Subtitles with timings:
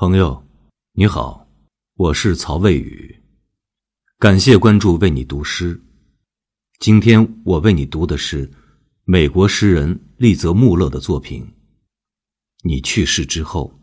[0.00, 0.42] 朋友，
[0.94, 1.46] 你好，
[1.96, 3.14] 我是曹蔚宇，
[4.18, 5.78] 感谢关注，为你读诗。
[6.78, 8.50] 今天我为你读的是
[9.04, 11.46] 美国诗人利泽穆勒的作品。
[12.62, 13.78] 你去世之后。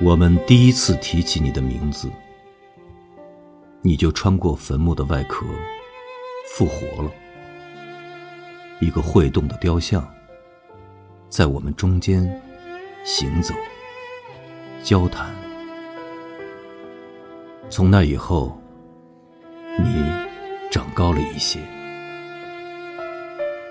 [0.00, 2.10] 我们第一次提起你的名字，
[3.82, 5.46] 你就穿过坟墓的外壳，
[6.48, 7.10] 复活了。
[8.80, 10.04] 一个会动的雕像，
[11.28, 12.42] 在我们中间
[13.04, 13.54] 行走、
[14.82, 15.32] 交谈。
[17.70, 18.60] 从那以后，
[19.78, 20.04] 你
[20.68, 21.60] 长高了一些。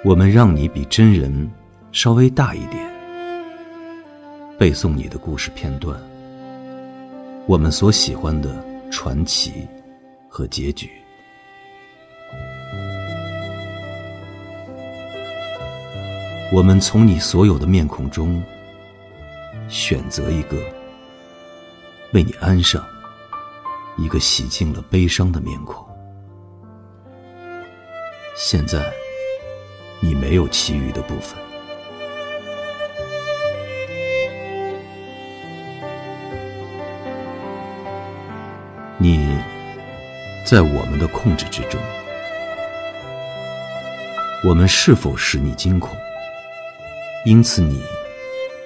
[0.05, 1.51] 我们让你比真人
[1.91, 2.89] 稍微大一点，
[4.57, 6.01] 背诵你的故事片段。
[7.47, 9.67] 我们所喜欢的传奇
[10.29, 10.89] 和结局，
[16.53, 18.41] 我们从你所有的面孔中
[19.67, 20.57] 选择一个，
[22.13, 22.85] 为你安上
[23.97, 25.85] 一个洗净了悲伤的面孔。
[28.37, 28.93] 现在，
[29.99, 31.50] 你没有其余的部分。
[39.03, 39.35] 你
[40.45, 41.81] 在我们的控制之中，
[44.43, 45.97] 我们是否使你惊恐？
[47.25, 47.81] 因此，你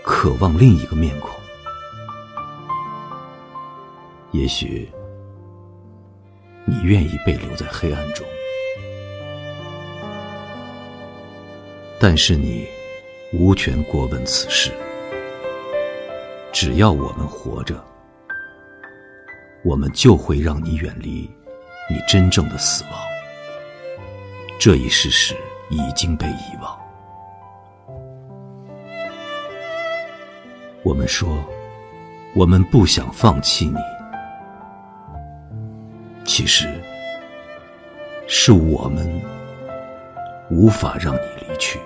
[0.04, 1.30] 渴望另一个面孔。
[4.32, 4.92] 也许
[6.66, 8.28] 你愿意被留在黑暗中，
[11.98, 12.68] 但是你
[13.32, 14.70] 无权过问此事。
[16.52, 17.82] 只要我们活着。
[19.66, 21.28] 我们就会让你远离
[21.90, 22.92] 你真正的死亡，
[24.60, 25.36] 这一事实
[25.72, 26.80] 已经被遗忘。
[30.84, 31.44] 我们说，
[32.36, 33.80] 我们不想放弃你，
[36.24, 36.72] 其实
[38.28, 39.20] 是我们
[40.52, 41.80] 无法让你离去。